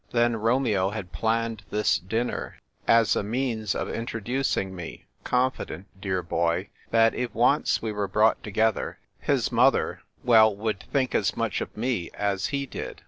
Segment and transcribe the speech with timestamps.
[0.09, 2.57] Then Romeo had planned this dinner
[2.87, 8.07] as a means of introducing me, con fident (dear boy) that if once we were
[8.07, 12.99] brought together, his mother— well, would think as much of me as he did.